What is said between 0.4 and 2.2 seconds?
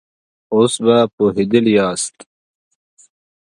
اوس به پوهېدلي ياست.